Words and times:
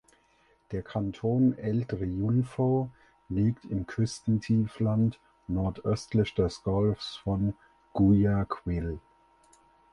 Der 0.71 0.81
Kanton 0.81 1.55
El 1.59 1.85
Triunfo 1.85 2.89
liegt 3.29 3.65
im 3.65 3.85
Küstentiefland 3.85 5.19
nordöstlich 5.47 6.33
des 6.33 6.63
Golfs 6.63 7.17
von 7.17 7.53
Guayaquil. 7.93 8.97